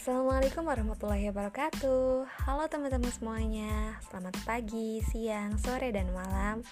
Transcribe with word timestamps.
Assalamualaikum 0.00 0.64
warahmatullahi 0.64 1.28
wabarakatuh. 1.28 2.24
Halo 2.48 2.64
teman-teman 2.72 3.12
semuanya. 3.12 4.00
Selamat 4.08 4.32
pagi, 4.48 5.04
siang, 5.04 5.60
sore, 5.60 5.92
dan 5.92 6.08
malam. 6.16 6.64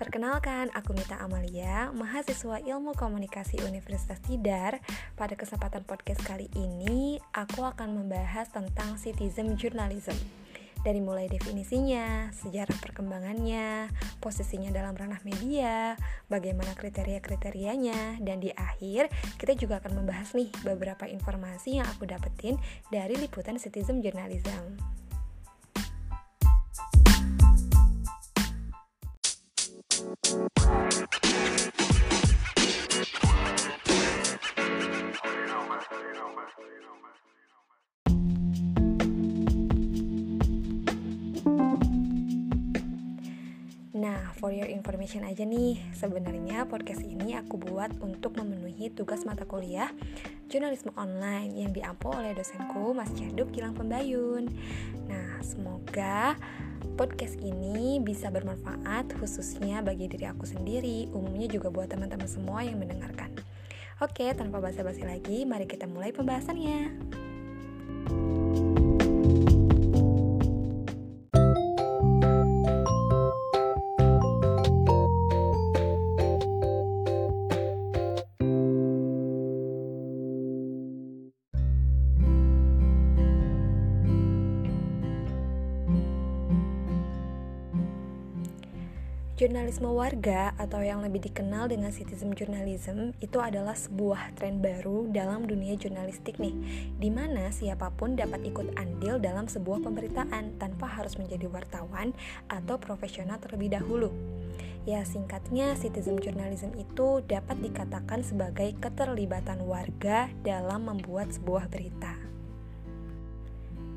Perkenalkan, 0.00 0.72
aku 0.72 0.96
Mita 0.96 1.20
Amalia 1.20 1.92
Mahasiswa 1.92 2.64
Ilmu 2.64 2.96
Komunikasi 2.96 3.60
Universitas 3.68 4.24
Tidar. 4.24 4.80
Pada 5.20 5.36
kesempatan 5.36 5.84
podcast 5.84 6.24
kali 6.24 6.48
ini 6.56 7.20
Aku 7.36 7.60
akan 7.60 7.92
membahas 7.92 8.48
tentang 8.48 8.96
citizen 8.96 9.52
journalism 9.60 10.16
dari 10.82 10.98
mulai 10.98 11.30
definisinya, 11.30 12.30
sejarah 12.34 12.74
perkembangannya, 12.82 13.90
posisinya 14.18 14.74
dalam 14.74 14.94
ranah 14.98 15.22
media, 15.22 15.94
bagaimana 16.26 16.74
kriteria-kriterianya, 16.74 18.18
dan 18.22 18.42
di 18.42 18.50
akhir 18.50 19.10
kita 19.38 19.54
juga 19.54 19.78
akan 19.78 20.02
membahas 20.02 20.34
nih 20.34 20.50
beberapa 20.66 21.06
informasi 21.06 21.78
yang 21.82 21.86
aku 21.86 22.06
dapetin 22.06 22.58
dari 22.90 23.14
liputan 23.14 23.58
Citizen 23.62 24.02
Journalism. 24.02 24.92
Nah, 44.02 44.34
for 44.34 44.50
your 44.50 44.66
information 44.66 45.22
aja 45.22 45.46
nih, 45.46 45.78
sebenarnya 45.94 46.66
podcast 46.66 47.06
ini 47.06 47.38
aku 47.38 47.54
buat 47.54 48.02
untuk 48.02 48.34
memenuhi 48.34 48.90
tugas 48.90 49.22
mata 49.22 49.46
kuliah 49.46 49.94
jurnalisme 50.50 50.90
online 50.98 51.54
yang 51.54 51.70
diampu 51.70 52.10
oleh 52.10 52.34
dosenku 52.34 52.90
Mas 52.98 53.14
Ceduk 53.14 53.54
Gilang 53.54 53.78
Pembayun. 53.78 54.50
Nah, 55.06 55.38
semoga 55.46 56.34
podcast 56.98 57.38
ini 57.46 58.02
bisa 58.02 58.26
bermanfaat 58.34 59.14
khususnya 59.22 59.86
bagi 59.86 60.10
diri 60.10 60.26
aku 60.26 60.50
sendiri, 60.50 61.06
umumnya 61.14 61.46
juga 61.46 61.70
buat 61.70 61.86
teman-teman 61.86 62.26
semua 62.26 62.66
yang 62.66 62.82
mendengarkan. 62.82 63.30
Oke, 64.02 64.26
tanpa 64.34 64.58
basa-basi 64.58 65.06
lagi, 65.06 65.46
mari 65.46 65.70
kita 65.70 65.86
mulai 65.86 66.10
pembahasannya. 66.10 66.90
Jurnalisme 89.52 89.92
warga 89.92 90.56
atau 90.56 90.80
yang 90.80 91.04
lebih 91.04 91.28
dikenal 91.28 91.68
dengan 91.68 91.92
citizen 91.92 92.32
journalism 92.32 93.12
itu 93.20 93.36
adalah 93.36 93.76
sebuah 93.76 94.32
tren 94.32 94.64
baru 94.64 95.12
dalam 95.12 95.44
dunia 95.44 95.76
jurnalistik 95.76 96.40
nih, 96.40 96.56
di 96.96 97.12
mana 97.12 97.52
siapa 97.52 97.92
pun 97.92 98.16
dapat 98.16 98.48
ikut 98.48 98.72
andil 98.80 99.20
dalam 99.20 99.44
sebuah 99.44 99.84
pemberitaan 99.84 100.56
tanpa 100.56 100.88
harus 100.96 101.20
menjadi 101.20 101.52
wartawan 101.52 102.16
atau 102.48 102.80
profesional 102.80 103.36
terlebih 103.44 103.76
dahulu. 103.76 104.08
Ya, 104.88 105.04
singkatnya 105.04 105.76
citizen 105.76 106.16
journalism 106.16 106.72
itu 106.80 107.20
dapat 107.28 107.60
dikatakan 107.60 108.24
sebagai 108.24 108.72
keterlibatan 108.80 109.68
warga 109.68 110.32
dalam 110.40 110.88
membuat 110.88 111.28
sebuah 111.28 111.68
berita. 111.68 112.21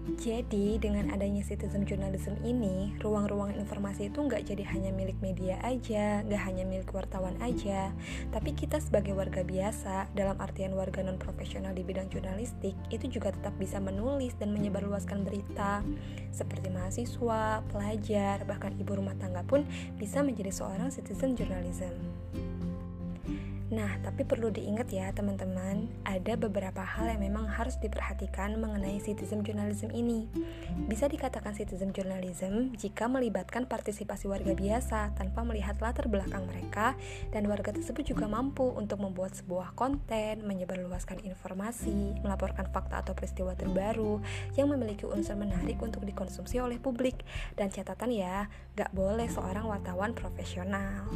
Jadi, 0.05 0.77
dengan 0.77 1.09
adanya 1.09 1.41
citizen 1.41 1.81
journalism 1.81 2.37
ini, 2.45 2.93
ruang-ruang 3.01 3.57
informasi 3.57 4.13
itu 4.13 4.21
nggak 4.21 4.45
jadi 4.45 4.61
hanya 4.69 4.93
milik 4.93 5.17
media 5.17 5.57
aja, 5.65 6.21
nggak 6.21 6.43
hanya 6.45 6.61
milik 6.61 6.93
wartawan 6.93 7.33
aja, 7.41 7.89
tapi 8.29 8.53
kita 8.53 8.77
sebagai 8.77 9.17
warga 9.17 9.41
biasa, 9.41 10.13
dalam 10.13 10.37
artian 10.37 10.77
warga 10.77 11.01
non-profesional 11.01 11.73
di 11.73 11.81
bidang 11.81 12.05
jurnalistik, 12.13 12.77
itu 12.93 13.05
juga 13.09 13.33
tetap 13.33 13.57
bisa 13.57 13.81
menulis 13.81 14.37
dan 14.37 14.53
menyebarluaskan 14.53 15.25
berita, 15.25 15.81
seperti 16.29 16.69
mahasiswa, 16.69 17.65
pelajar, 17.65 18.45
bahkan 18.45 18.77
ibu 18.77 18.93
rumah 18.93 19.17
tangga 19.17 19.41
pun 19.41 19.65
bisa 19.97 20.21
menjadi 20.21 20.53
seorang 20.53 20.93
citizen 20.93 21.33
journalism. 21.33 21.97
Nah, 23.75 23.99
tapi 23.99 24.23
perlu 24.23 24.47
diingat 24.55 24.87
ya 24.87 25.11
teman-teman, 25.11 25.91
ada 26.07 26.39
beberapa 26.39 26.79
hal 26.79 27.11
yang 27.11 27.27
memang 27.27 27.43
harus 27.43 27.75
diperhatikan 27.75 28.55
mengenai 28.55 29.03
citizen 29.03 29.43
journalism 29.43 29.91
ini. 29.91 30.31
Bisa 30.87 31.11
dikatakan 31.11 31.51
citizen 31.59 31.91
journalism 31.91 32.71
jika 32.79 33.11
melibatkan 33.11 33.67
partisipasi 33.67 34.31
warga 34.31 34.55
biasa 34.55 35.11
tanpa 35.19 35.43
melihat 35.43 35.75
latar 35.83 36.07
belakang 36.07 36.47
mereka 36.47 36.95
dan 37.35 37.51
warga 37.51 37.75
tersebut 37.75 38.15
juga 38.15 38.31
mampu 38.31 38.63
untuk 38.63 39.03
membuat 39.03 39.35
sebuah 39.35 39.75
konten, 39.75 40.47
menyebarluaskan 40.47 41.27
informasi, 41.27 42.15
melaporkan 42.23 42.71
fakta 42.71 43.03
atau 43.03 43.11
peristiwa 43.11 43.59
terbaru 43.59 44.23
yang 44.55 44.71
memiliki 44.71 45.03
unsur 45.03 45.35
menarik 45.35 45.83
untuk 45.83 46.07
dikonsumsi 46.07 46.63
oleh 46.63 46.79
publik. 46.79 47.27
Dan 47.59 47.67
catatan 47.75 48.15
ya, 48.15 48.47
gak 48.79 48.95
boleh 48.95 49.27
seorang 49.27 49.67
wartawan 49.67 50.15
profesional. 50.15 51.11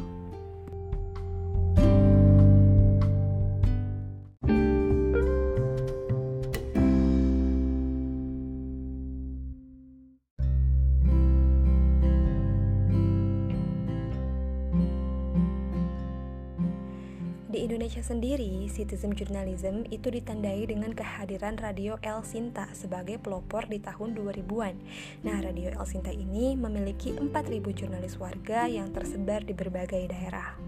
Sendiri, 18.10 18.66
citizen 18.66 19.14
journalism 19.14 19.86
itu 19.86 20.10
ditandai 20.10 20.66
dengan 20.66 20.90
kehadiran 20.90 21.54
Radio 21.62 21.94
El 22.02 22.26
Sinta 22.26 22.66
sebagai 22.74 23.22
pelopor 23.22 23.70
di 23.70 23.78
tahun 23.78 24.18
2000-an. 24.18 24.74
Nah, 25.22 25.38
Radio 25.38 25.70
El 25.70 25.86
Sinta 25.86 26.10
ini 26.10 26.58
memiliki 26.58 27.14
4.000 27.14 27.30
jurnalis 27.70 28.18
warga 28.18 28.66
yang 28.66 28.90
tersebar 28.90 29.46
di 29.46 29.54
berbagai 29.54 30.10
daerah. 30.10 30.58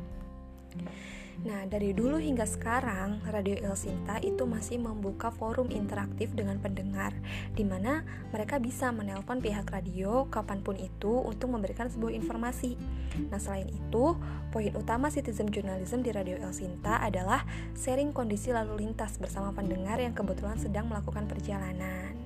Nah, 1.42 1.66
dari 1.66 1.90
dulu 1.90 2.22
hingga 2.22 2.46
sekarang, 2.46 3.18
Radio 3.26 3.58
El 3.58 3.74
Sinta 3.74 4.22
itu 4.22 4.46
masih 4.46 4.78
membuka 4.78 5.34
forum 5.34 5.74
interaktif 5.74 6.30
dengan 6.38 6.62
pendengar, 6.62 7.10
di 7.58 7.66
mana 7.66 8.06
mereka 8.30 8.62
bisa 8.62 8.94
menelpon 8.94 9.42
pihak 9.42 9.66
radio 9.66 10.30
kapan 10.30 10.62
pun 10.62 10.78
itu 10.78 11.18
untuk 11.26 11.50
memberikan 11.50 11.90
sebuah 11.90 12.14
informasi. 12.14 12.78
Nah, 13.26 13.42
selain 13.42 13.66
itu, 13.66 14.14
poin 14.54 14.70
utama 14.78 15.10
citizen 15.10 15.50
journalism 15.50 16.06
di 16.06 16.14
Radio 16.14 16.38
El 16.38 16.54
Sinta 16.54 17.02
adalah 17.02 17.42
sharing 17.74 18.14
kondisi 18.14 18.54
lalu 18.54 18.86
lintas 18.86 19.18
bersama 19.18 19.50
pendengar 19.50 19.98
yang 19.98 20.14
kebetulan 20.14 20.62
sedang 20.62 20.86
melakukan 20.86 21.26
perjalanan. 21.26 22.21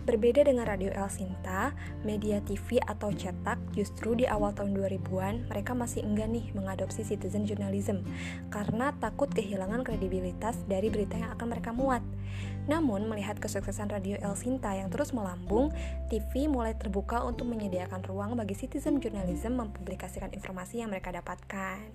Berbeda 0.00 0.48
dengan 0.48 0.64
Radio 0.64 0.88
El 0.96 1.12
Sinta, 1.12 1.76
media 2.08 2.40
TV 2.40 2.80
atau 2.80 3.12
cetak 3.12 3.60
justru 3.76 4.16
di 4.16 4.24
awal 4.24 4.56
tahun 4.56 4.72
2000-an 4.72 5.52
mereka 5.52 5.76
masih 5.76 6.00
enggan 6.00 6.32
nih 6.32 6.48
mengadopsi 6.56 7.04
citizen 7.04 7.44
journalism 7.44 8.00
karena 8.48 8.96
takut 8.96 9.28
kehilangan 9.28 9.84
kredibilitas 9.84 10.56
dari 10.64 10.88
berita 10.88 11.20
yang 11.20 11.36
akan 11.36 11.46
mereka 11.52 11.76
muat. 11.76 12.00
Namun, 12.64 13.12
melihat 13.12 13.36
kesuksesan 13.36 13.92
Radio 13.92 14.16
El 14.24 14.36
Sinta 14.40 14.72
yang 14.72 14.88
terus 14.88 15.12
melambung, 15.12 15.68
TV 16.08 16.48
mulai 16.48 16.72
terbuka 16.72 17.20
untuk 17.20 17.48
menyediakan 17.52 18.00
ruang 18.08 18.40
bagi 18.40 18.56
citizen 18.56 19.04
journalism 19.04 19.60
mempublikasikan 19.60 20.32
informasi 20.32 20.80
yang 20.80 20.88
mereka 20.88 21.12
dapatkan. 21.12 21.92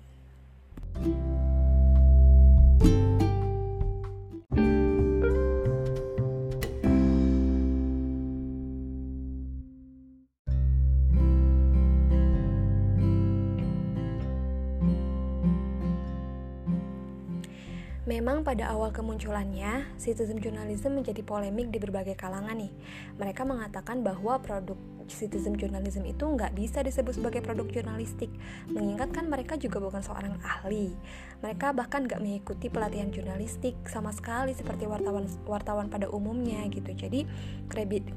Memang 18.06 18.46
pada 18.46 18.70
awal 18.70 18.94
kemunculannya, 18.94 19.98
citizen 19.98 20.38
journalism 20.38 20.94
menjadi 20.94 21.26
polemik 21.26 21.74
di 21.74 21.82
berbagai 21.82 22.14
kalangan 22.14 22.54
nih. 22.54 22.70
Mereka 23.18 23.42
mengatakan 23.42 24.06
bahwa 24.06 24.38
produk 24.38 24.78
citizen 25.08 25.54
journalism 25.56 26.04
itu 26.04 26.26
nggak 26.26 26.54
bisa 26.54 26.82
disebut 26.82 27.18
sebagai 27.18 27.40
produk 27.42 27.66
jurnalistik, 27.70 28.30
mengingatkan 28.70 29.26
mereka 29.26 29.54
juga 29.58 29.78
bukan 29.82 30.02
seorang 30.02 30.36
ahli. 30.42 30.94
Mereka 31.40 31.76
bahkan 31.76 32.04
nggak 32.08 32.20
mengikuti 32.22 32.66
pelatihan 32.72 33.12
jurnalistik 33.12 33.76
sama 33.86 34.10
sekali 34.10 34.56
seperti 34.56 34.88
wartawan 34.88 35.28
wartawan 35.46 35.86
pada 35.92 36.08
umumnya 36.08 36.64
gitu. 36.72 36.92
Jadi 36.96 37.28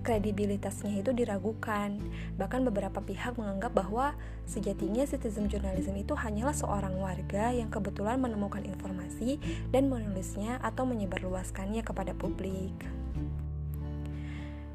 kredibilitasnya 0.03 1.03
itu 1.03 1.11
diragukan. 1.11 1.99
Bahkan 2.39 2.61
beberapa 2.71 2.99
pihak 3.03 3.35
menganggap 3.35 3.75
bahwa 3.75 4.15
sejatinya 4.49 5.05
citizen 5.05 5.51
journalism 5.51 5.93
itu 5.99 6.15
hanyalah 6.17 6.55
seorang 6.55 6.95
warga 6.97 7.53
yang 7.53 7.67
kebetulan 7.69 8.17
menemukan 8.17 8.63
informasi 8.65 9.37
dan 9.69 9.91
menulisnya 9.91 10.57
atau 10.63 10.87
menyebarluaskannya 10.87 11.83
kepada 11.85 12.15
publik. 12.15 12.98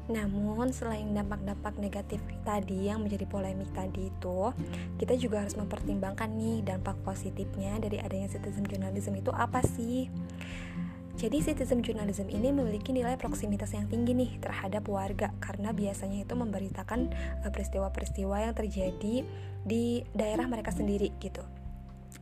Namun 0.05 0.69
selain 0.69 1.09
dampak-dampak 1.13 1.81
negatif 1.81 2.21
tadi 2.45 2.89
yang 2.89 3.01
menjadi 3.01 3.25
polemik 3.25 3.69
tadi 3.73 4.13
itu, 4.13 4.53
kita 5.01 5.17
juga 5.17 5.41
harus 5.41 5.57
mempertimbangkan 5.57 6.29
nih 6.29 6.61
dampak 6.61 6.97
positifnya 7.01 7.81
dari 7.81 7.97
adanya 7.97 8.29
citizen 8.29 8.65
journalism 8.69 9.17
itu 9.17 9.33
apa 9.33 9.65
sih? 9.65 10.07
Jadi 11.15 11.39
citizen 11.39 11.79
journalism 11.79 12.27
ini 12.27 12.51
memiliki 12.51 12.91
nilai 12.91 13.15
proximitas 13.15 13.71
yang 13.71 13.87
tinggi 13.87 14.11
nih 14.11 14.31
terhadap 14.43 14.83
warga 14.91 15.31
karena 15.39 15.71
biasanya 15.71 16.27
itu 16.27 16.35
memberitakan 16.35 17.07
eh, 17.41 17.49
peristiwa-peristiwa 17.49 18.35
yang 18.43 18.53
terjadi 18.53 19.23
di 19.63 20.03
daerah 20.11 20.45
mereka 20.45 20.75
sendiri 20.75 21.15
gitu 21.23 21.41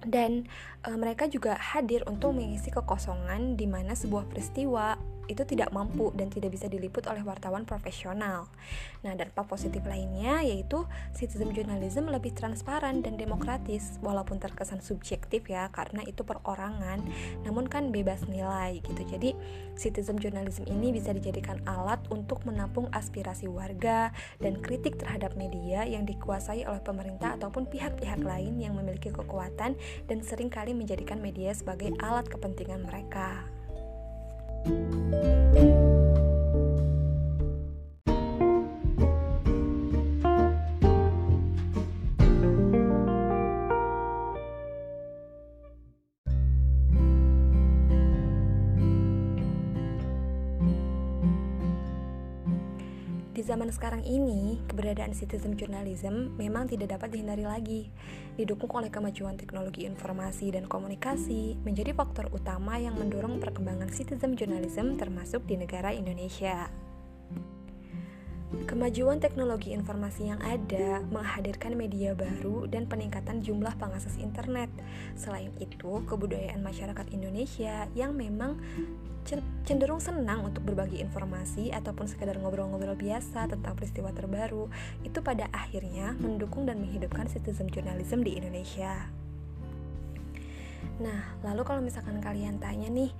dan 0.08 0.48
e, 0.84 0.90
mereka 0.96 1.28
juga 1.32 1.56
hadir 1.56 2.04
untuk 2.08 2.36
mengisi 2.36 2.72
kekosongan 2.72 3.56
di 3.56 3.68
mana 3.68 3.96
sebuah 3.96 4.28
peristiwa 4.28 5.00
itu 5.28 5.44
tidak 5.48 5.72
mampu 5.72 6.12
dan 6.16 6.28
tidak 6.28 6.56
bisa 6.56 6.68
diliput 6.68 7.08
oleh 7.08 7.24
wartawan 7.24 7.64
profesional. 7.64 8.52
Nah, 9.04 9.14
dampak 9.16 9.48
positif 9.48 9.84
lainnya 9.84 10.44
yaitu 10.44 10.84
citizen 11.16 11.52
journalism 11.56 12.08
lebih 12.12 12.36
transparan 12.36 13.04
dan 13.04 13.16
demokratis 13.16 14.00
walaupun 14.04 14.40
terkesan 14.40 14.84
subjektif 14.84 15.48
ya 15.48 15.72
karena 15.72 16.04
itu 16.04 16.24
perorangan, 16.24 17.04
namun 17.48 17.68
kan 17.68 17.92
bebas 17.92 18.26
nilai 18.28 18.80
gitu. 18.84 19.04
Jadi, 19.08 19.36
citizen 19.76 20.20
journalism 20.20 20.68
ini 20.68 20.96
bisa 20.96 21.12
dijadikan 21.12 21.60
alat 21.68 22.00
untuk 22.12 22.44
menampung 22.48 22.90
aspirasi 22.92 23.48
warga 23.48 24.12
dan 24.40 24.60
kritik 24.60 25.00
terhadap 25.00 25.36
media 25.40 25.84
yang 25.88 26.08
dikuasai 26.08 26.64
oleh 26.68 26.82
pemerintah 26.82 27.36
ataupun 27.40 27.68
pihak-pihak 27.68 28.22
lain 28.22 28.60
yang 28.60 28.76
memiliki 28.78 29.12
kekuatan 29.12 29.76
dan 30.08 30.18
sering 30.24 30.52
kali 30.52 30.72
menjadikan 30.72 31.20
media 31.20 31.52
sebagai 31.56 31.92
alat 32.00 32.28
kepentingan 32.28 32.86
mereka. 32.86 33.53
Thank 34.66 35.58
you 35.58 35.73
zaman 53.42 53.74
sekarang 53.74 54.06
ini, 54.06 54.62
keberadaan 54.70 55.18
citizen 55.18 55.58
journalism 55.58 56.38
memang 56.38 56.70
tidak 56.70 56.94
dapat 56.94 57.18
dihindari 57.18 57.48
lagi. 57.50 57.82
Didukung 58.38 58.70
oleh 58.78 58.94
kemajuan 58.94 59.40
teknologi 59.40 59.90
informasi 59.90 60.54
dan 60.54 60.70
komunikasi, 60.70 61.58
menjadi 61.66 61.98
faktor 61.98 62.30
utama 62.30 62.78
yang 62.78 62.94
mendorong 62.94 63.42
perkembangan 63.42 63.90
citizen 63.90 64.38
journalism 64.38 65.00
termasuk 65.00 65.42
di 65.50 65.58
negara 65.58 65.90
Indonesia. 65.90 66.70
Kemajuan 68.54 69.18
teknologi 69.18 69.74
informasi 69.74 70.30
yang 70.30 70.38
ada 70.46 71.02
menghadirkan 71.10 71.74
media 71.74 72.14
baru 72.14 72.70
dan 72.70 72.86
peningkatan 72.86 73.42
jumlah 73.42 73.74
pengakses 73.82 74.14
internet. 74.22 74.70
Selain 75.18 75.50
itu, 75.58 76.06
kebudayaan 76.06 76.62
masyarakat 76.62 77.10
Indonesia 77.10 77.90
yang 77.98 78.14
memang 78.14 78.62
cenderung 79.64 80.04
senang 80.04 80.44
untuk 80.44 80.68
berbagi 80.68 81.00
informasi 81.00 81.72
ataupun 81.72 82.06
sekedar 82.06 82.36
ngobrol-ngobrol 82.38 82.96
biasa 83.00 83.48
tentang 83.48 83.74
peristiwa 83.74 84.12
terbaru, 84.12 84.68
itu 85.08 85.20
pada 85.24 85.48
akhirnya 85.56 86.14
mendukung 86.20 86.68
dan 86.68 86.84
menghidupkan 86.84 87.32
citizen 87.32 87.72
journalism 87.72 88.22
di 88.22 88.36
Indonesia. 88.36 89.08
Nah, 91.04 91.36
lalu 91.44 91.68
kalau 91.68 91.84
misalkan 91.84 92.24
kalian 92.24 92.64
tanya 92.64 92.88
nih, 92.88 93.12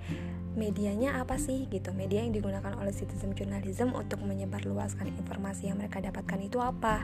medianya 0.54 1.18
apa 1.18 1.34
sih 1.34 1.66
gitu? 1.68 1.90
Media 1.90 2.22
yang 2.22 2.30
digunakan 2.30 2.78
oleh 2.78 2.94
citizen 2.94 3.34
journalism 3.34 3.92
untuk 3.92 4.22
menyebarluaskan 4.22 5.10
informasi 5.18 5.68
yang 5.68 5.82
mereka 5.82 5.98
dapatkan 5.98 6.38
itu 6.40 6.62
apa? 6.62 7.02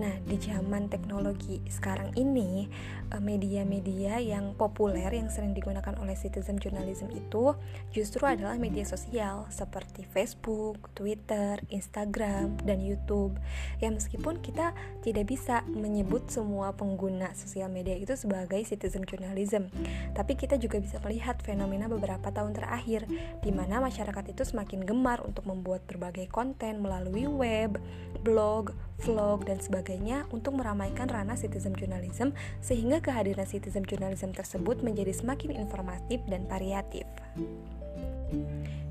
Nah 0.00 0.16
di 0.24 0.36
zaman 0.40 0.88
teknologi 0.88 1.60
sekarang 1.68 2.16
ini 2.16 2.66
eh, 3.12 3.22
media-media 3.22 4.18
yang 4.20 4.56
populer 4.56 5.12
yang 5.12 5.28
sering 5.28 5.52
digunakan 5.52 5.92
oleh 6.00 6.16
citizen 6.16 6.56
journalism 6.56 7.12
itu 7.12 7.52
justru 7.92 8.24
adalah 8.24 8.56
media 8.56 8.88
sosial 8.88 9.44
seperti 9.52 10.08
Facebook, 10.08 10.90
Twitter, 10.96 11.60
Instagram, 11.68 12.56
dan 12.64 12.80
YouTube. 12.80 13.36
Ya 13.78 13.92
meskipun 13.92 14.40
kita 14.40 14.72
tidak 15.04 15.28
bisa 15.28 15.62
menyebut 15.68 16.32
semua 16.32 16.72
pengguna 16.72 17.36
sosial 17.36 17.68
media 17.68 17.94
itu 17.94 18.16
sebagai 18.16 18.64
citizen 18.64 19.04
journalism 19.04 19.68
tapi 20.16 20.32
kita 20.32 20.56
juga 20.56 20.80
bisa 20.80 20.96
melihat 21.04 21.36
fenomena 21.44 21.92
beberapa 21.92 22.32
tahun 22.32 22.56
terakhir 22.56 23.04
di 23.44 23.52
mana 23.52 23.84
masyarakat 23.84 24.32
itu 24.32 24.48
semakin 24.48 24.88
gemar 24.88 25.20
untuk 25.20 25.44
membuat 25.44 25.84
berbagai 25.84 26.32
konten 26.32 26.80
melalui 26.80 27.28
web, 27.28 27.76
blog, 28.24 28.72
vlog, 29.04 29.44
dan 29.44 29.60
sebagainya 29.60 30.24
untuk 30.32 30.56
meramaikan 30.56 31.04
ranah 31.12 31.36
citizen 31.36 31.76
journalism 31.76 32.32
sehingga 32.64 33.04
kehadiran 33.04 33.44
citizen 33.44 33.84
journalism 33.84 34.32
tersebut 34.32 34.80
menjadi 34.80 35.12
semakin 35.12 35.52
informatif 35.52 36.24
dan 36.32 36.48
variatif. 36.48 37.04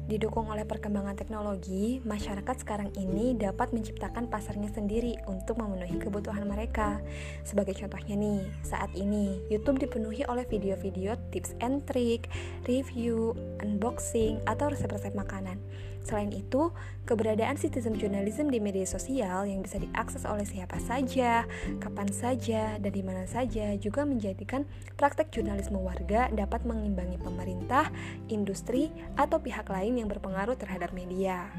Didukung 0.06 0.54
oleh 0.54 0.70
perkembangan 0.70 1.18
teknologi, 1.18 1.98
masyarakat 2.06 2.62
sekarang 2.62 2.94
ini 2.94 3.34
dapat 3.34 3.74
menciptakan 3.74 4.30
pasarnya 4.30 4.70
sendiri 4.70 5.18
untuk 5.26 5.58
memenuhi 5.58 5.98
kebutuhan 5.98 6.46
mereka. 6.46 7.02
Sebagai 7.42 7.74
contohnya 7.74 8.14
nih, 8.14 8.46
saat 8.62 8.94
ini 8.94 9.42
YouTube 9.50 9.82
dipenuhi 9.82 10.22
oleh 10.30 10.46
video-video 10.46 11.18
tips 11.34 11.58
and 11.58 11.82
trick, 11.90 12.30
review, 12.70 13.34
unboxing, 13.66 14.38
atau 14.46 14.70
resep-resep 14.70 15.18
makanan. 15.18 15.58
Selain 16.06 16.30
itu, 16.30 16.70
keberadaan 17.10 17.58
citizen 17.58 17.98
journalism 17.98 18.54
di 18.54 18.62
media 18.62 18.86
sosial 18.86 19.50
yang 19.50 19.66
bisa 19.66 19.82
diakses 19.82 20.22
oleh 20.30 20.46
siapa 20.46 20.78
saja, 20.78 21.50
kapan 21.82 22.10
saja, 22.14 22.78
dan 22.78 22.94
di 22.94 23.02
mana 23.02 23.26
saja 23.26 23.74
juga 23.82 24.06
menjadikan 24.06 24.70
praktek 25.02 25.34
jurnalisme 25.34 25.82
warga 25.82 26.30
dapat 26.30 26.62
mengimbangi 26.62 27.18
pemerintah, 27.18 27.90
industri, 28.30 28.94
atau 29.18 29.42
pihak 29.42 29.66
lain 29.66 29.98
yang 29.98 30.08
berpengaruh 30.08 30.54
terhadap 30.54 30.94
media. 30.94 31.50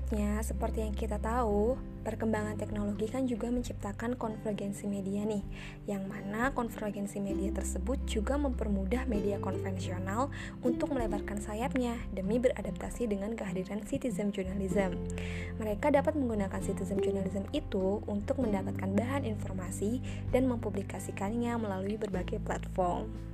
Selanjutnya, 0.00 0.42
seperti 0.42 0.78
yang 0.80 0.96
kita 0.96 1.22
tahu, 1.22 1.76
perkembangan 2.02 2.56
teknologi 2.56 3.06
kan 3.06 3.28
juga 3.28 3.52
menciptakan 3.52 4.16
konvergensi 4.16 4.88
media 4.88 5.22
nih, 5.28 5.44
yang 5.86 6.08
mana 6.08 6.50
konvergensi 6.50 7.20
media 7.22 7.52
tersebut 7.54 8.00
juga 8.08 8.34
mempermudah 8.34 9.04
media 9.06 9.36
konvensional 9.38 10.32
untuk 10.64 10.96
melebarkan 10.96 11.38
sayapnya 11.38 11.94
demi 12.10 12.42
beradaptasi 12.42 13.06
dengan 13.06 13.36
kehadiran 13.36 13.86
citizen 13.86 14.34
journalism. 14.34 14.96
Mereka 15.62 15.94
dapat 15.94 16.16
menggunakan 16.18 16.58
citizen 16.58 16.98
journalism 16.98 17.44
itu 17.54 18.02
untuk 18.08 18.42
mendapatkan 18.42 18.90
bahan 18.90 19.22
informasi 19.22 20.02
dan 20.34 20.50
mempublikasikannya 20.50 21.54
melalui 21.60 21.94
berbagai 22.00 22.42
platform. 22.42 23.29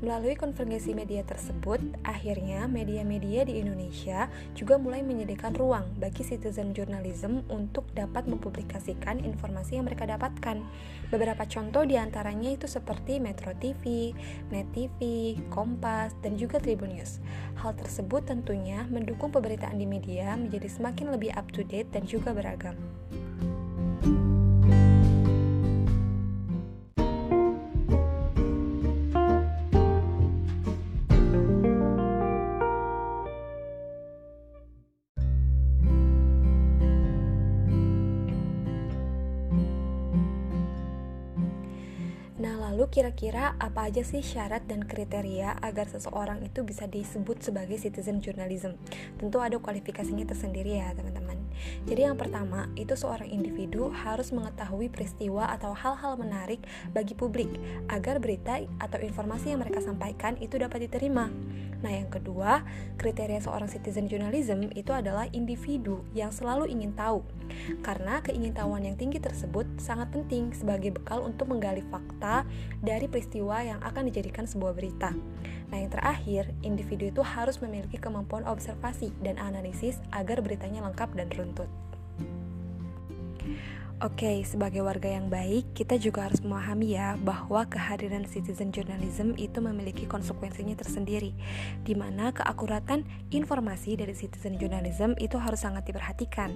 Melalui 0.00 0.32
konvergensi 0.32 0.96
media 0.96 1.20
tersebut, 1.20 1.76
akhirnya 2.08 2.64
media-media 2.64 3.44
di 3.44 3.60
Indonesia 3.60 4.32
juga 4.56 4.80
mulai 4.80 5.04
menyediakan 5.04 5.52
ruang 5.60 5.84
bagi 6.00 6.24
citizen 6.24 6.72
journalism 6.72 7.44
untuk 7.52 7.84
dapat 7.92 8.24
mempublikasikan 8.24 9.20
informasi 9.20 9.76
yang 9.76 9.84
mereka 9.84 10.08
dapatkan. 10.08 10.64
Beberapa 11.12 11.44
contoh 11.44 11.84
di 11.84 12.00
antaranya 12.00 12.48
itu 12.48 12.64
seperti 12.64 13.20
Metro 13.20 13.52
TV, 13.60 14.16
Net 14.48 14.72
TV, 14.72 15.36
Kompas, 15.52 16.16
dan 16.24 16.40
juga 16.40 16.56
Tribun 16.64 16.96
News. 16.96 17.20
Hal 17.60 17.76
tersebut 17.76 18.24
tentunya 18.24 18.88
mendukung 18.88 19.28
pemberitaan 19.28 19.76
di 19.76 19.84
media 19.84 20.32
menjadi 20.32 20.80
semakin 20.80 21.12
lebih 21.12 21.36
up 21.36 21.44
to 21.52 21.60
date 21.60 21.92
dan 21.92 22.08
juga 22.08 22.32
beragam. 22.32 22.72
Kira-kira 42.90 43.54
apa 43.62 43.86
aja 43.86 44.02
sih 44.02 44.18
syarat 44.18 44.66
dan 44.66 44.82
kriteria 44.82 45.62
agar 45.62 45.86
seseorang 45.86 46.42
itu 46.42 46.66
bisa 46.66 46.90
disebut 46.90 47.38
sebagai 47.38 47.78
citizen 47.78 48.18
journalism? 48.18 48.74
Tentu 49.14 49.38
ada 49.38 49.62
kualifikasinya 49.62 50.26
tersendiri 50.26 50.82
ya 50.82 50.90
teman-teman. 50.98 51.38
Jadi 51.86 52.10
yang 52.10 52.18
pertama, 52.18 52.66
itu 52.74 52.98
seorang 52.98 53.30
individu 53.30 53.94
harus 53.94 54.34
mengetahui 54.34 54.90
peristiwa 54.90 55.54
atau 55.54 55.70
hal-hal 55.70 56.18
menarik 56.18 56.58
bagi 56.90 57.14
publik 57.14 57.48
agar 57.86 58.18
berita 58.18 58.58
atau 58.82 58.98
informasi 58.98 59.54
yang 59.54 59.62
mereka 59.62 59.78
sampaikan 59.78 60.34
itu 60.42 60.58
dapat 60.58 60.90
diterima. 60.90 61.30
Nah, 61.80 61.92
yang 61.92 62.12
kedua, 62.12 62.60
kriteria 63.00 63.40
seorang 63.40 63.68
citizen 63.72 64.04
journalism 64.04 64.68
itu 64.76 64.92
adalah 64.92 65.24
individu 65.32 66.04
yang 66.12 66.28
selalu 66.28 66.68
ingin 66.68 66.92
tahu. 66.92 67.24
Karena 67.80 68.20
keingintahuan 68.20 68.84
yang 68.84 69.00
tinggi 69.00 69.16
tersebut 69.16 69.64
sangat 69.80 70.12
penting 70.12 70.52
sebagai 70.52 70.94
bekal 71.00 71.24
untuk 71.24 71.48
menggali 71.48 71.80
fakta 71.88 72.44
dari 72.84 73.08
peristiwa 73.08 73.64
yang 73.64 73.80
akan 73.80 74.12
dijadikan 74.12 74.44
sebuah 74.44 74.76
berita. 74.76 75.16
Nah, 75.72 75.78
yang 75.80 75.90
terakhir, 75.90 76.52
individu 76.60 77.08
itu 77.08 77.22
harus 77.24 77.56
memiliki 77.64 77.96
kemampuan 77.96 78.44
observasi 78.44 79.16
dan 79.24 79.40
analisis 79.40 79.96
agar 80.12 80.44
beritanya 80.44 80.84
lengkap 80.84 81.16
dan 81.16 81.32
runtut. 81.32 81.70
Oke, 84.00 84.40
sebagai 84.48 84.80
warga 84.80 85.12
yang 85.12 85.28
baik, 85.28 85.76
kita 85.76 86.00
juga 86.00 86.24
harus 86.24 86.40
memahami 86.40 86.96
ya 86.96 87.20
bahwa 87.20 87.68
kehadiran 87.68 88.24
citizen 88.24 88.72
journalism 88.72 89.36
itu 89.36 89.60
memiliki 89.60 90.08
konsekuensinya 90.08 90.72
tersendiri, 90.72 91.36
di 91.84 91.92
mana 91.92 92.32
keakuratan 92.32 93.04
informasi 93.28 94.00
dari 94.00 94.16
citizen 94.16 94.56
journalism 94.56 95.12
itu 95.20 95.36
harus 95.36 95.60
sangat 95.60 95.84
diperhatikan. 95.84 96.48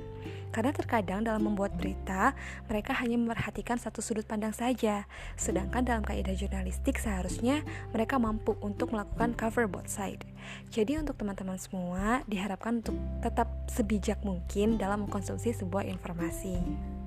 Karena 0.56 0.72
terkadang 0.72 1.20
dalam 1.20 1.44
membuat 1.44 1.76
berita, 1.76 2.32
mereka 2.64 2.96
hanya 2.96 3.20
memperhatikan 3.20 3.76
satu 3.76 4.00
sudut 4.00 4.24
pandang 4.24 4.56
saja, 4.56 5.04
sedangkan 5.36 5.84
dalam 5.84 6.00
kaidah 6.00 6.32
jurnalistik 6.32 6.96
seharusnya 6.96 7.60
mereka 7.92 8.16
mampu 8.16 8.56
untuk 8.64 8.96
melakukan 8.96 9.36
cover 9.36 9.68
both 9.68 9.92
side. 9.92 10.24
Jadi 10.72 10.96
untuk 10.96 11.20
teman-teman 11.20 11.60
semua, 11.60 12.24
diharapkan 12.24 12.80
untuk 12.80 12.96
tetap 13.20 13.52
sebijak 13.68 14.24
mungkin 14.24 14.80
dalam 14.80 15.04
mengkonsumsi 15.04 15.52
sebuah 15.52 15.84
informasi. 15.92 17.03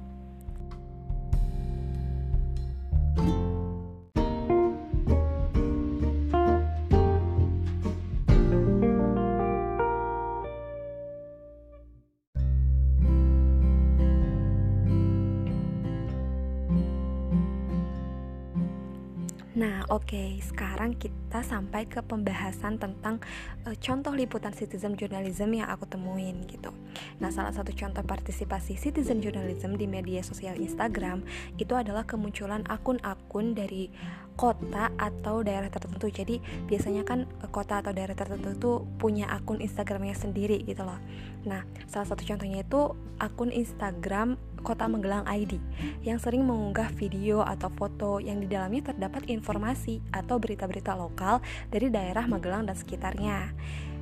Nah, 19.58 19.90
oke, 19.90 20.06
okay. 20.14 20.30
sekarang 20.38 20.94
kita 21.02 21.42
sampai 21.42 21.90
ke 21.90 22.06
pembahasan 22.06 22.78
tentang 22.78 23.18
uh, 23.66 23.74
contoh 23.82 24.14
liputan 24.14 24.54
citizen 24.54 24.94
journalism 24.94 25.50
yang 25.50 25.66
aku 25.66 25.90
temuin 25.90 26.46
gitu. 26.46 26.70
Nah, 27.18 27.34
salah 27.34 27.50
satu 27.50 27.74
contoh 27.74 28.06
partisipasi 28.06 28.78
citizen 28.78 29.18
journalism 29.18 29.74
di 29.74 29.90
media 29.90 30.22
sosial 30.22 30.62
Instagram 30.62 31.26
itu 31.58 31.74
adalah 31.74 32.06
kemunculan 32.06 32.70
akun-akun 32.70 33.58
dari 33.58 33.90
kota 34.38 34.94
atau 34.96 35.42
daerah 35.42 35.68
tertentu. 35.68 36.08
Jadi, 36.14 36.40
biasanya 36.70 37.04
kan 37.04 37.26
uh, 37.42 37.50
kota 37.50 37.82
atau 37.82 37.92
daerah 37.92 38.14
tertentu 38.14 38.54
itu 38.54 38.72
punya 39.02 39.28
akun 39.34 39.60
Instagramnya 39.60 40.14
sendiri 40.14 40.62
gitu 40.64 40.86
loh. 40.86 41.02
Nah, 41.44 41.66
salah 41.90 42.06
satu 42.06 42.22
contohnya 42.22 42.62
itu 42.62 42.94
akun 43.18 43.50
Instagram 43.50 44.38
Kota 44.62 44.86
Magelang 44.86 45.26
ID 45.26 45.58
yang 46.06 46.22
sering 46.22 46.46
mengunggah 46.46 46.94
video 46.94 47.42
atau 47.42 47.72
foto 47.74 48.20
yang 48.22 48.44
di 48.44 48.48
dalamnya 48.52 48.94
terdapat 48.94 49.26
informasi 49.32 50.02
atau 50.14 50.38
berita-berita 50.38 50.94
lokal 50.94 51.42
dari 51.74 51.90
daerah 51.90 52.30
Magelang 52.30 52.70
dan 52.70 52.78
sekitarnya. 52.78 53.54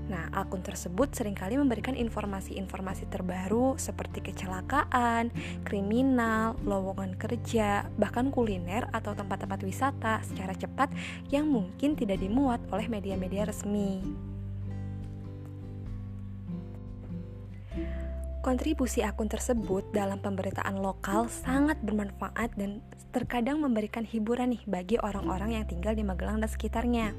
Nah, 0.06 0.30
akun 0.38 0.62
tersebut 0.62 1.10
sering 1.18 1.34
kali 1.34 1.58
memberikan 1.58 1.98
informasi-informasi 1.98 3.10
terbaru 3.10 3.74
seperti 3.82 4.22
kecelakaan, 4.22 5.34
kriminal, 5.66 6.54
lowongan 6.62 7.18
kerja, 7.18 7.90
bahkan 7.98 8.30
kuliner 8.30 8.86
atau 8.94 9.18
tempat-tempat 9.18 9.60
wisata 9.66 10.22
secara 10.22 10.54
cepat 10.54 10.94
yang 11.34 11.50
mungkin 11.50 11.98
tidak 11.98 12.22
dimuat 12.22 12.62
oleh 12.70 12.86
media-media 12.86 13.50
resmi. 13.50 14.35
Kontribusi 18.46 19.02
akun 19.02 19.26
tersebut 19.26 19.90
dalam 19.90 20.22
pemberitaan 20.22 20.78
lokal 20.78 21.26
sangat 21.34 21.82
bermanfaat 21.82 22.54
dan 22.54 22.78
terkadang 23.10 23.58
memberikan 23.58 24.06
hiburan 24.06 24.54
nih 24.54 24.62
bagi 24.70 25.02
orang-orang 25.02 25.58
yang 25.58 25.66
tinggal 25.66 25.98
di 25.98 26.06
Magelang 26.06 26.38
dan 26.38 26.46
sekitarnya. 26.46 27.18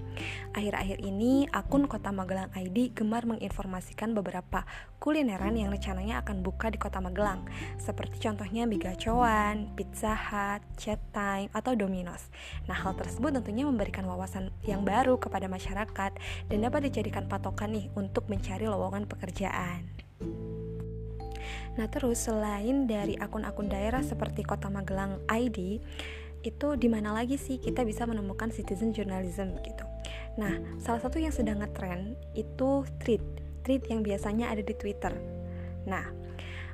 Akhir-akhir 0.54 1.02
ini, 1.02 1.50
akun 1.50 1.90
Kota 1.90 2.14
Magelang 2.14 2.54
ID 2.54 2.95
gemar 2.95 3.26
menginformasikan 3.26 4.14
beberapa 4.14 4.62
kulineran 5.02 5.59
yang 5.59 5.75
rencananya 5.75 6.23
akan 6.23 6.47
buka 6.47 6.71
di 6.71 6.78
Kota 6.78 7.02
Magelang, 7.02 7.42
seperti 7.75 8.23
contohnya 8.23 8.71
Bigacoan, 8.71 9.75
Pizza 9.75 10.14
Hut, 10.14 10.62
Chat 10.78 11.02
Time, 11.11 11.50
atau 11.50 11.75
Domino's. 11.75 12.30
Nah, 12.71 12.78
hal 12.78 12.95
tersebut 12.95 13.35
tentunya 13.35 13.66
memberikan 13.66 14.06
wawasan 14.06 14.54
yang 14.62 14.87
baru 14.87 15.18
kepada 15.18 15.50
masyarakat 15.50 16.12
dan 16.47 16.59
dapat 16.62 16.87
dijadikan 16.87 17.26
patokan 17.26 17.75
nih 17.75 17.90
untuk 17.99 18.30
mencari 18.30 18.71
lowongan 18.71 19.11
pekerjaan. 19.11 19.90
Nah, 21.76 21.87
terus 21.92 22.25
selain 22.25 22.88
dari 22.88 23.16
akun-akun 23.21 23.68
daerah 23.68 24.00
seperti 24.00 24.42
Kota 24.42 24.73
Magelang 24.73 25.21
ID, 25.28 25.80
itu 26.47 26.68
di 26.78 26.88
mana 26.88 27.11
lagi 27.11 27.37
sih 27.37 27.59
kita 27.59 27.83
bisa 27.83 28.06
menemukan 28.06 28.49
citizen 28.54 28.95
journalism 28.95 29.59
gitu. 29.66 29.85
Nah, 30.40 30.56
salah 30.78 31.00
satu 31.02 31.18
yang 31.18 31.35
sedang 31.35 31.61
ngetrend 31.61 32.16
itu 32.37 32.85
tweet, 33.02 33.25
tweet 33.66 33.83
yang 33.90 34.00
biasanya 34.04 34.52
ada 34.52 34.62
di 34.62 34.75
Twitter. 34.76 35.11
Nah, 35.88 36.06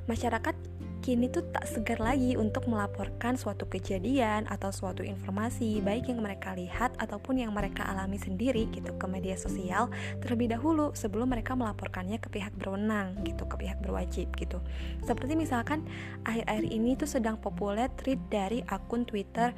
masyarakat 0.07 0.55
kini 1.03 1.27
tuh 1.27 1.43
tak 1.51 1.67
segar 1.67 1.99
lagi 1.99 2.39
untuk 2.39 2.71
melaporkan 2.71 3.35
suatu 3.35 3.67
kejadian 3.67 4.47
atau 4.47 4.71
suatu 4.71 5.03
informasi 5.03 5.83
baik 5.83 6.07
yang 6.07 6.23
mereka 6.23 6.55
lihat 6.55 6.95
ataupun 7.03 7.43
yang 7.43 7.51
mereka 7.51 7.83
alami 7.91 8.23
sendiri 8.23 8.71
gitu 8.71 8.95
ke 8.95 9.07
media 9.11 9.35
sosial 9.35 9.91
terlebih 10.23 10.55
dahulu 10.55 10.95
sebelum 10.95 11.35
mereka 11.35 11.59
melaporkannya 11.59 12.23
ke 12.23 12.31
pihak 12.31 12.55
berwenang 12.55 13.19
gitu 13.27 13.43
ke 13.51 13.59
pihak 13.59 13.83
berwajib 13.83 14.31
gitu 14.39 14.63
seperti 15.03 15.35
misalkan 15.35 15.83
akhir-akhir 16.23 16.71
ini 16.71 16.95
tuh 16.95 17.11
sedang 17.11 17.35
populer 17.35 17.91
tweet 17.99 18.23
dari 18.31 18.63
akun 18.71 19.03
Twitter 19.03 19.51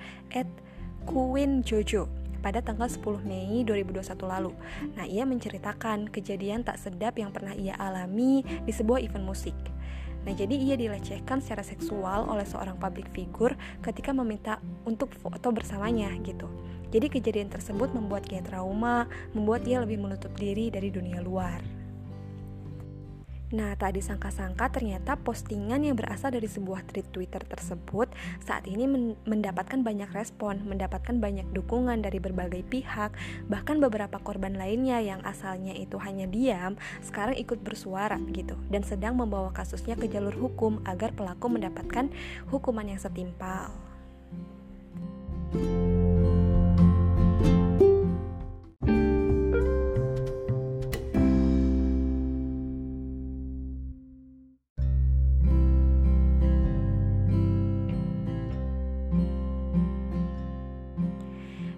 @queenjojo 1.05 2.25
pada 2.41 2.61
tanggal 2.61 2.93
10 2.93 3.25
Mei 3.25 3.65
2021 3.65 4.29
lalu. 4.29 4.53
Nah, 5.01 5.09
ia 5.09 5.25
menceritakan 5.25 6.13
kejadian 6.13 6.61
tak 6.61 6.77
sedap 6.77 7.17
yang 7.17 7.33
pernah 7.33 7.57
ia 7.57 7.73
alami 7.81 8.45
di 8.45 8.69
sebuah 8.69 9.01
event 9.01 9.25
musik. 9.25 9.57
Nah, 10.25 10.33
jadi 10.33 10.57
ia 10.57 10.77
dilecehkan 10.81 11.45
secara 11.45 11.61
seksual 11.61 12.25
oleh 12.33 12.49
seorang 12.49 12.81
public 12.81 13.13
figure 13.13 13.53
ketika 13.85 14.11
meminta 14.17 14.57
untuk 14.89 15.13
foto 15.13 15.53
bersamanya 15.53 16.09
gitu. 16.25 16.49
Jadi 16.89 17.11
kejadian 17.11 17.51
tersebut 17.53 17.93
membuat 17.93 18.25
ia 18.33 18.41
trauma, 18.41 19.05
membuat 19.37 19.69
ia 19.69 19.83
lebih 19.85 20.01
menutup 20.01 20.33
diri 20.39 20.73
dari 20.73 20.89
dunia 20.89 21.21
luar. 21.21 21.84
Nah, 23.53 23.77
tak 23.77 24.01
disangka-sangka 24.01 24.73
ternyata 24.73 25.21
postingan 25.21 25.85
yang 25.85 26.01
berasal 26.01 26.33
dari 26.33 26.49
sebuah 26.49 26.89
tweet 26.89 27.13
Twitter 27.13 27.45
tersebut 27.45 28.09
saat 28.41 28.65
ini 28.65 28.89
men 28.89 29.05
mendapatkan 29.29 29.85
banyak 29.85 30.09
respon, 30.17 30.65
mendapatkan 30.65 31.21
banyak 31.21 31.45
dukungan 31.53 32.01
dari 32.01 32.17
berbagai 32.19 32.65
pihak, 32.65 33.13
bahkan 33.53 33.85
beberapa 33.85 34.17
korban 34.25 34.57
lainnya 34.57 35.05
yang 35.05 35.21
asalnya 35.29 35.77
itu 35.77 36.01
hanya 36.01 36.25
diam, 36.25 36.81
sekarang 37.05 37.37
ikut 37.37 37.61
bersuara 37.61 38.17
gitu 38.33 38.57
dan 38.73 38.81
sedang 38.81 39.21
membawa 39.21 39.53
kasusnya 39.53 39.95
ke 39.95 40.09
jalur 40.09 40.33
hukum 40.33 40.81
agar 40.89 41.13
pelaku 41.13 41.53
mendapatkan 41.53 42.09
hukuman 42.49 42.89
yang 42.89 43.01
setimpal. 43.01 43.71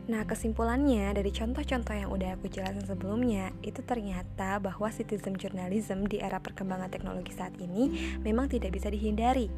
Nah, 0.07 0.23
kesimpulannya 0.23 1.11
dari 1.19 1.35
contoh-contoh 1.35 1.91
yang 1.91 2.15
udah 2.15 2.39
aku 2.39 2.47
jelasin 2.47 2.87
sebelumnya, 2.87 3.51
itu 3.67 3.83
ternyata 3.83 4.63
bahwa 4.63 4.87
citizen 4.95 5.35
journalism 5.35 6.07
di 6.07 6.23
era 6.23 6.39
perkembangan 6.39 6.87
teknologi 6.87 7.35
saat 7.35 7.51
ini 7.59 8.15
memang 8.23 8.47
tidak 8.47 8.71
bisa 8.79 8.87
dihindari. 8.87 9.51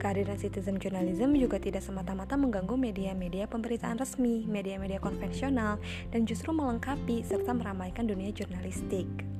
Kehadiran 0.00 0.40
citizen 0.40 0.80
journalism 0.80 1.36
juga 1.36 1.60
tidak 1.60 1.84
semata-mata 1.84 2.32
mengganggu 2.32 2.80
media-media 2.80 3.44
pemberitaan 3.44 4.00
resmi, 4.00 4.48
media-media 4.48 4.96
konvensional, 5.04 5.76
dan 6.08 6.24
justru 6.24 6.56
melengkapi 6.56 7.20
serta 7.20 7.52
meramaikan 7.52 8.08
dunia 8.08 8.32
jurnalistik. 8.32 9.33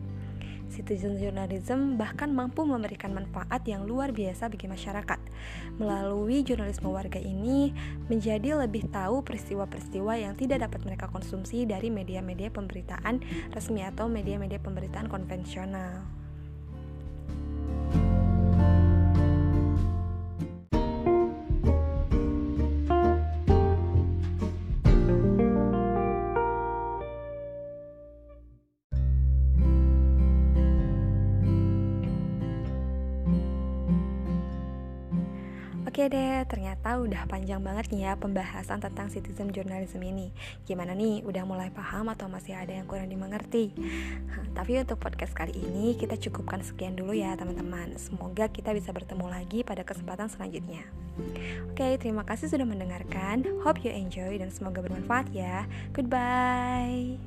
Citizen 0.73 1.21
journalism 1.21 2.01
bahkan 2.01 2.33
mampu 2.33 2.65
memberikan 2.65 3.13
manfaat 3.13 3.63
yang 3.69 3.85
luar 3.85 4.11
biasa 4.11 4.49
bagi 4.49 4.67
masyarakat. 4.67 5.21
Melalui 5.77 6.41
jurnalisme 6.43 6.89
warga 6.89 7.21
ini 7.21 7.75
menjadi 8.09 8.57
lebih 8.57 8.89
tahu 8.89 9.21
peristiwa-peristiwa 9.23 10.17
yang 10.17 10.35
tidak 10.35 10.65
dapat 10.71 10.81
mereka 10.89 11.07
konsumsi 11.13 11.69
dari 11.69 11.93
media-media 11.93 12.49
pemberitaan 12.49 13.21
resmi 13.53 13.85
atau 13.85 14.09
media-media 14.09 14.59
pemberitaan 14.59 15.07
konvensional. 15.13 16.24
Oke 35.95 36.11
deh, 36.11 36.43
ternyata 36.51 36.99
udah 36.99 37.23
panjang 37.31 37.63
banget 37.63 37.87
nih 37.95 38.11
ya 38.11 38.13
pembahasan 38.19 38.83
tentang 38.83 39.07
citizen 39.15 39.55
journalism 39.55 40.03
ini. 40.03 40.35
Gimana 40.67 40.91
nih, 40.91 41.23
udah 41.23 41.47
mulai 41.47 41.71
paham 41.71 42.11
atau 42.11 42.27
masih 42.27 42.59
ada 42.59 42.75
yang 42.75 42.83
kurang 42.91 43.07
dimengerti? 43.07 43.71
tapi 44.59 44.75
untuk 44.83 44.99
podcast 44.99 45.31
kali 45.39 45.55
ini 45.55 45.95
kita 45.95 46.19
cukupkan 46.19 46.67
sekian 46.67 46.99
dulu 46.99 47.15
ya 47.15 47.39
teman-teman. 47.39 47.95
Semoga 47.95 48.51
kita 48.51 48.75
bisa 48.75 48.91
bertemu 48.91 49.31
lagi 49.31 49.63
pada 49.63 49.87
kesempatan 49.87 50.27
selanjutnya. 50.27 50.83
Oke, 51.71 51.95
terima 52.03 52.27
kasih 52.27 52.51
sudah 52.51 52.67
mendengarkan. 52.67 53.47
Hope 53.63 53.87
you 53.87 53.95
enjoy 53.95 54.35
dan 54.35 54.51
semoga 54.51 54.83
bermanfaat 54.83 55.31
ya. 55.31 55.63
Goodbye. 55.95 57.23